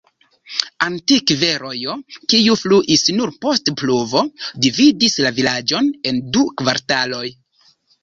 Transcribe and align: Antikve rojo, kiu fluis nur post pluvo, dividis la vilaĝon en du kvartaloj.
Antikve 0.85 1.49
rojo, 1.63 1.97
kiu 2.33 2.57
fluis 2.63 3.05
nur 3.19 3.35
post 3.47 3.71
pluvo, 3.83 4.27
dividis 4.67 5.23
la 5.29 5.37
vilaĝon 5.41 5.95
en 6.15 6.23
du 6.35 6.51
kvartaloj. 6.61 7.27